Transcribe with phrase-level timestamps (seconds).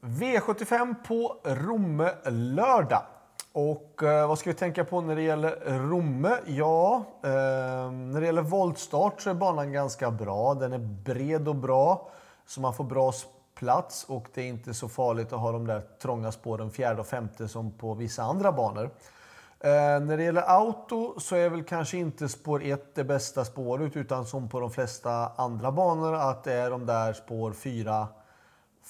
[0.00, 3.02] V75 på Romme lördag.
[3.52, 6.36] Och eh, vad ska vi tänka på när det gäller Romme?
[6.46, 7.30] Ja, eh,
[7.92, 10.54] när det gäller voltstart så är banan ganska bra.
[10.54, 12.10] Den är bred och bra,
[12.46, 13.12] så man får bra
[13.54, 17.06] plats och det är inte så farligt att ha de där trånga spåren fjärde och
[17.06, 18.90] femte som på vissa andra banor.
[19.60, 23.96] Eh, när det gäller auto så är väl kanske inte spår 1 det bästa spåret
[23.96, 28.08] utan som på de flesta andra banor att det är de där spår 4,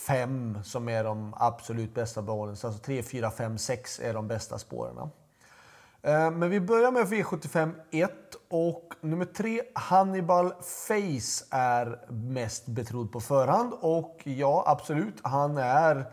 [0.07, 2.57] 5 som är de absolut bästa spåren.
[2.57, 4.99] Så alltså 3, 4, 5, 6 är de bästa spåren.
[6.03, 8.11] Eh, men vi börjar med V75 1
[8.49, 16.13] och nummer 3 Hannibal Face är mest betrodd på förhand och ja absolut han är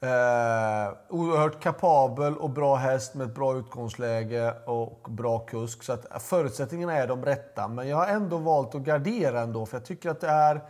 [0.00, 5.82] Eh, oerhört kapabel och bra häst med ett bra utgångsläge och bra kusk.
[5.82, 7.68] Så att förutsättningarna är de rätta.
[7.68, 10.60] Men jag har ändå valt att gardera ändå för jag tycker att det är...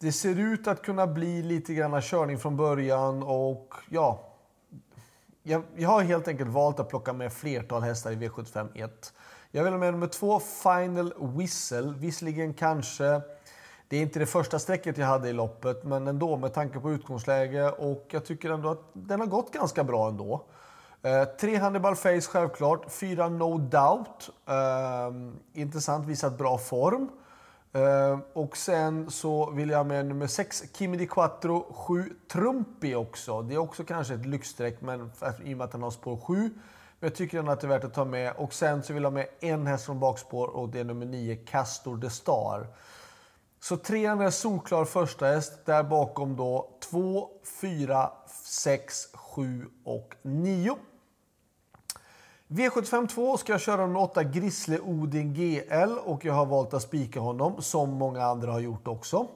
[0.00, 4.26] Det ser ut att kunna bli lite grann körning från början och ja...
[5.42, 9.12] Jag, jag har helt enkelt valt att plocka med flertal hästar i V75 1.
[9.50, 11.94] Jag vill ha med nummer två, Final Whistle.
[11.98, 13.20] Visserligen kanske
[13.88, 16.90] det är inte det första strecket jag hade i loppet, men ändå med tanke på
[16.92, 20.44] utgångsläge och jag tycker ändå att den har gått ganska bra ändå.
[21.02, 24.30] Eh, tre Hannibal Face självklart, fyra No Doubt.
[24.46, 27.08] Eh, intressant, visat bra form.
[27.72, 33.42] Eh, och sen så vill jag med nummer 6 Kimi di Quattro, 7 Trumpi också.
[33.42, 35.12] Det är också kanske ett lyxstreck men
[35.44, 36.34] i och med att han har spår 7.
[36.34, 38.32] Men jag tycker ändå att det är värt att ta med.
[38.36, 41.06] Och sen så vill jag ha med en häst från bakspår och det är nummer
[41.06, 42.66] 9 Castor de Star.
[43.60, 45.66] Så trean är solklar första häst.
[45.66, 47.28] Där bakom då 2,
[47.60, 48.10] 4,
[48.44, 50.76] 6, 7 och 9.
[52.52, 56.82] V75 2 ska jag köra nummer 8 Grisle Odin GL och jag har valt att
[56.82, 59.28] spika honom som många andra har gjort också.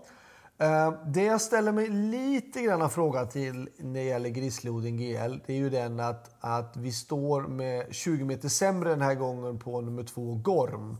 [0.59, 5.39] Eh, det jag ställer mig lite grann fråga till när det gäller Grisle Odin GL
[5.47, 9.59] det är ju den att, att vi står med 20 meter sämre den här gången
[9.59, 10.97] på nummer 2 Gorm.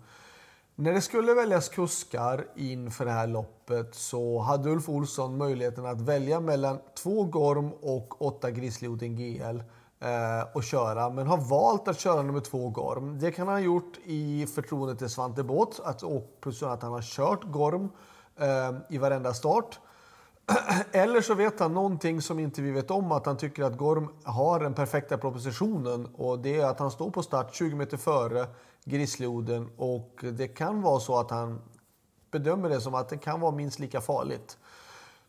[0.75, 6.01] När det skulle väljas kuskar inför det här loppet så hade Ulf Olsson möjligheten att
[6.01, 8.49] välja mellan två Gorm och åtta
[8.89, 9.61] Odin GL
[10.05, 13.19] eh, och köra, men har valt att köra nummer två Gorm.
[13.19, 16.93] Det kan han ha gjort i förtroende till Svante Båth, att, och plus att han
[16.93, 17.91] har kört Gorm
[18.37, 19.81] eh, i varenda start.
[20.93, 24.09] Eller så vet han någonting som inte vi vet om, att han tycker att Gorm
[24.25, 28.47] har den perfekta propositionen och det är att han står på start 20 meter före
[28.85, 31.61] Grizzlyoden och det kan vara så att han
[32.31, 34.59] bedömer det som att det kan vara minst lika farligt.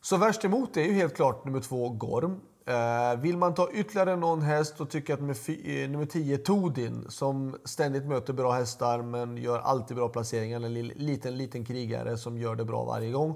[0.01, 2.41] Så värst emot är ju helt klart nummer två Gorm.
[2.69, 6.37] Uh, vill man ta ytterligare någon häst så tycker jag att nummer, eh, nummer 10
[6.37, 10.61] Todin som ständigt möter bra hästar men gör alltid bra placeringar.
[10.61, 13.35] En liten, liten krigare som gör det bra varje gång.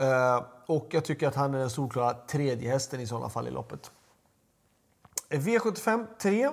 [0.00, 3.50] Uh, och jag tycker att han är den solklara tredje hästen i sådana fall i
[3.50, 3.90] loppet.
[5.30, 6.50] V75 3.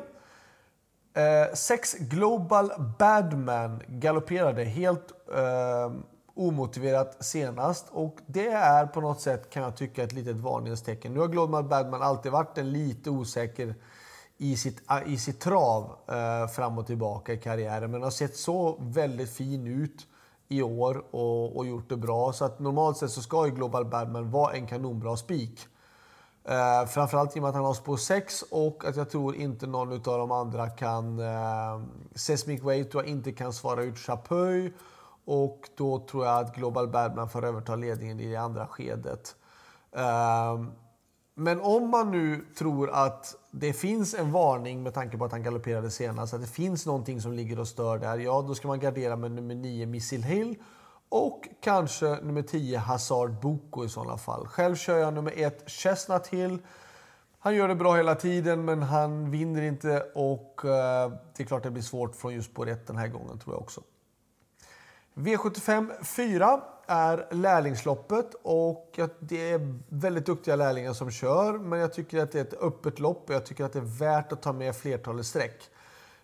[1.13, 5.91] Eh, sex Global Badman galopperade helt eh,
[6.33, 11.13] omotiverat senast och det är på något sätt kan jag tycka ett litet varningstecken.
[11.13, 13.75] Nu har Global Badman alltid varit en lite osäker
[14.37, 18.77] i sitt, i sitt trav eh, fram och tillbaka i karriären men har sett så
[18.79, 20.07] väldigt fin ut
[20.47, 22.33] i år och, och gjort det bra.
[22.33, 25.67] Så att normalt sett så ska ju Global Badman vara en kanonbra spik.
[26.43, 29.67] Eh, framförallt i och med att han har spår 6 och att jag tror inte
[29.67, 31.19] någon av de andra kan...
[31.19, 31.81] Eh,
[32.15, 34.73] Sesmic Wave tror jag inte kan svara ut Chapuis.
[35.25, 39.35] Och då tror jag att Global Badman får överta ledningen i det andra skedet.
[39.95, 40.71] Ehm,
[41.35, 45.43] men om man nu tror att det finns en varning med tanke på att han
[45.43, 48.79] galopperade senast, att det finns någonting som ligger och stör där, ja då ska man
[48.79, 50.55] gardera med nummer 9 Missile Hill
[51.09, 54.47] och kanske nummer 10 Hazard Boko i sådana fall.
[54.47, 56.59] Själv kör jag nummer 1 Chestnut Hill.
[57.39, 61.63] Han gör det bra hela tiden men han vinner inte och eh, det är klart
[61.63, 63.81] det blir svårt från just på rätt den här gången tror jag också.
[65.21, 72.23] V75 4 är lärlingsloppet och det är väldigt duktiga lärlingar som kör men jag tycker
[72.23, 74.53] att det är ett öppet lopp och jag tycker att det är värt att ta
[74.53, 75.69] med flertalet streck.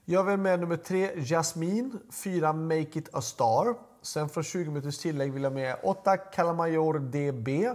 [0.05, 3.75] Jag vill med nummer 3 Jasmine, 4 Make It A Star.
[4.01, 7.69] Sen från 20 minuters tillägg vill jag med 8 Kalamajor DB,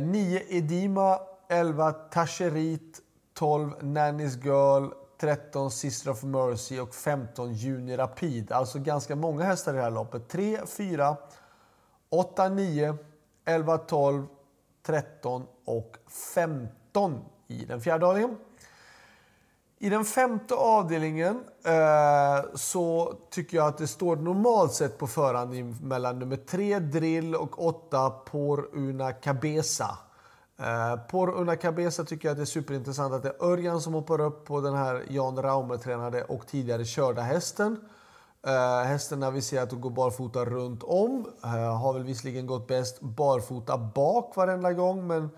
[0.00, 1.18] 9 eh, Edima,
[1.48, 3.00] 11 Tasherit,
[3.34, 8.52] 12 Nanny's Girl, 13 Sister of Mercy och 15 Juni Rapid.
[8.52, 10.28] Alltså ganska många hästar i det här loppet.
[10.28, 11.16] 3, 4,
[12.10, 12.96] 8, 9,
[13.44, 14.26] 11, 12,
[14.86, 15.96] 13 och
[16.34, 18.38] 15 i den fjärde avdelningen.
[19.78, 25.82] I den femte avdelningen eh, så tycker jag att det står normalt sett på förhand
[25.82, 29.98] mellan nummer 3 Drill och 8 Por Una Cabeza.
[30.60, 33.80] Eh, por på Una Cabeza tycker jag att det är superintressant att det är Örjan
[33.80, 37.80] som hoppar upp på den här Jan Raume tränade och tidigare körda hästen.
[38.46, 41.26] Eh, uh, hästen aviserat att gå barfota runt om.
[41.44, 45.30] Uh, har väl visserligen gått bäst barfota bak varenda gång, men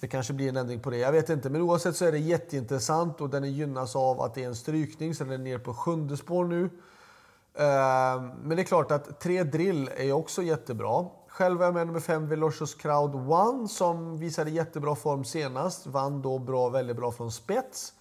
[0.00, 0.96] det kanske blir en ändring på det.
[0.96, 4.42] Jag vet inte, men oavsett så är det jätteintressant och den gynnas av att det
[4.42, 6.62] är en strykning, så den är ner på sjunde spår nu.
[6.62, 6.70] Uh,
[8.42, 11.06] men det är klart att tre drill är också jättebra.
[11.40, 15.86] Själv är jag med nummer 5, Velocious Crowd One, som visade jättebra form senast.
[15.86, 17.92] Vann då bra, väldigt bra från spets.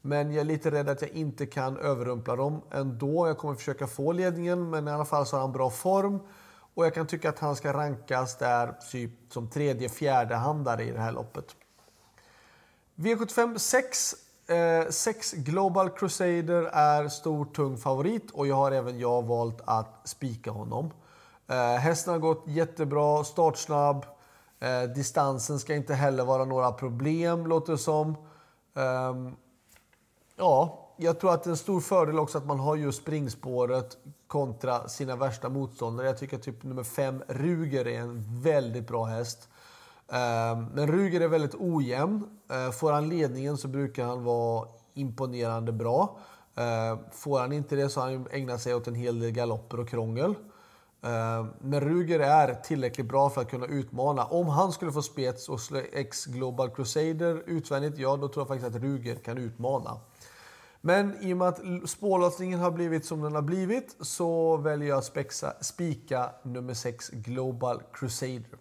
[0.00, 3.26] Men jag är lite rädd att jag inte kan överrumpla dem ändå.
[3.26, 6.18] Jag kommer försöka få ledningen, men i alla fall så har han bra form.
[6.74, 10.90] Och jag kan tycka att han ska rankas där typ som tredje, fjärde handare i
[10.90, 11.56] det här loppet.
[12.94, 14.14] V75 6.
[14.46, 20.00] Eh, 6 Global Crusader är stor, tung favorit och jag har även jag valt att
[20.04, 20.90] spika honom.
[21.48, 24.06] Eh, hästen har gått jättebra, startsnabb.
[24.60, 28.16] Eh, distansen ska inte heller vara några problem, låter det som.
[28.76, 29.32] Eh,
[30.36, 33.96] Ja, jag tror att det är en stor fördel också att man har just springspåret
[34.26, 36.06] kontra sina värsta motståndare.
[36.06, 39.48] Jag tycker att typ nummer fem, Ruger, är en väldigt bra häst.
[40.12, 42.38] Ehm, men Ruger är väldigt ojämn.
[42.50, 46.18] Eh, får han ledningen så brukar han vara imponerande bra.
[46.54, 49.80] Eh, får han inte det så har han ägnat sig åt en hel del galopper
[49.80, 50.34] och krångel.
[51.02, 54.24] Eh, men Ruger är tillräckligt bra för att kunna utmana.
[54.24, 58.48] Om han skulle få spets och slå X Global Crusader utvändigt, ja då tror jag
[58.48, 60.00] faktiskt att Ruger kan utmana.
[60.80, 61.60] Men i och med att
[61.90, 67.10] spårlottningen har blivit som den har blivit så väljer jag att spexa, spika nummer 6
[67.10, 68.58] Global Crusader.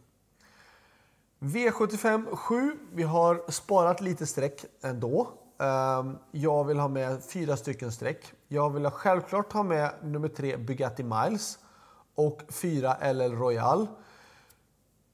[1.40, 2.78] V75 7.
[2.94, 5.28] Vi har sparat lite streck ändå.
[5.60, 8.34] Ehm, jag vill ha med fyra stycken streck.
[8.48, 11.60] Jag vill självklart ha med nummer 3 Bugatti Miles
[12.16, 13.88] och 4 LL Royal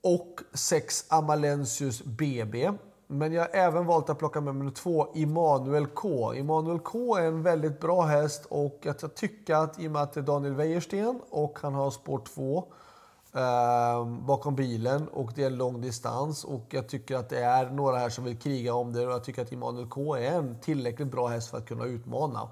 [0.04, 2.72] och 6 Amalensius BB.
[3.08, 5.08] Men jag har även valt att plocka med nummer 2.
[5.14, 6.34] Immanuel K.
[6.34, 10.02] Immanuel K är en väldigt bra häst och att jag tycker att i och med
[10.02, 12.64] att det är Daniel Wäjersten och han har spår 2
[13.34, 17.70] eh, bakom bilen och det är en lång distans och jag tycker att det är
[17.70, 20.60] några här som vill kriga om det och jag tycker att Immanuel K är en
[20.60, 22.50] tillräckligt bra häst för att kunna utmana.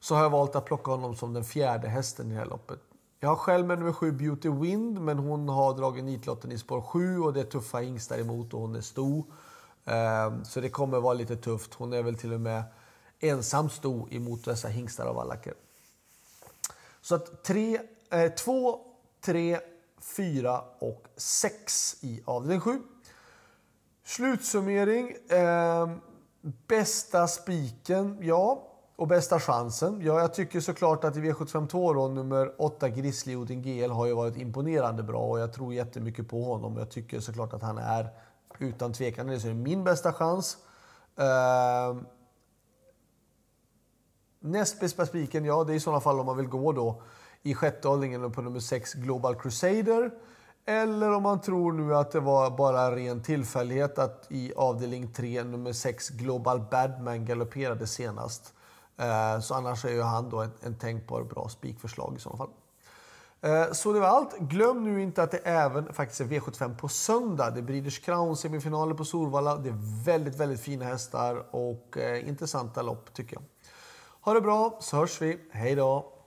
[0.00, 2.80] Så har jag valt att plocka honom som den fjärde hästen i det här loppet.
[3.20, 6.80] Jag har själv med nummer 7 Beauty Wind men hon har dragit nitlotten i spår
[6.80, 9.24] 7 och det är tuffa hingstar emot och hon är stor.
[9.84, 11.74] Ehm, så det kommer vara lite tufft.
[11.74, 12.62] Hon är väl till och med
[13.20, 15.54] ensam stor emot dessa hingstar av vallacker.
[17.00, 17.44] Så att
[18.36, 18.80] 2,
[19.20, 19.60] 3,
[20.00, 22.82] 4 och 6 i avdelning 7.
[24.04, 25.16] Slutsummering.
[25.28, 25.90] Eh,
[26.66, 28.67] bästa spiken, ja.
[28.98, 30.00] Och bästa chansen?
[30.00, 34.12] Ja, jag tycker såklart att i V752 då, nummer 8 Grizzly Odin GL har ju
[34.12, 36.76] varit imponerande bra och jag tror jättemycket på honom.
[36.76, 38.08] Jag tycker såklart att han är
[38.58, 40.56] utan tvekan det är min bästa chans.
[41.18, 42.02] Uh,
[44.40, 47.02] näst bästa spiken, ja det är i sådana fall om man vill gå då
[47.42, 50.10] i sjätte avdelningen på nummer 6 Global Crusader.
[50.66, 55.44] Eller om man tror nu att det var bara ren tillfällighet att i avdelning 3
[55.44, 58.54] nummer 6 Global Badman galopperade senast.
[58.98, 62.50] Eh, så annars är ju han då en, en tänkbar bra spikförslag i så fall.
[63.40, 64.38] Eh, så det var allt.
[64.38, 67.50] Glöm nu inte att det även faktiskt är V75 på söndag.
[67.50, 69.56] Det är Breeders Crown semifinaler på Solvalla.
[69.56, 73.42] Det är väldigt, väldigt fina hästar och eh, intressanta lopp tycker jag.
[74.20, 75.38] Ha det bra så hörs vi.
[75.52, 76.17] Hej då!